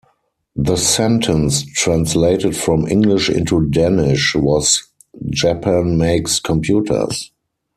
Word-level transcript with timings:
The 0.55 0.77
sentence, 0.77 1.61
translated 1.63 2.57
from 2.57 2.87
English 2.87 3.29
into 3.29 3.69
Danish, 3.69 4.33
was 4.33 4.87
"Japan 5.29 5.95
makes 5.95 6.39
computers". 6.39 7.29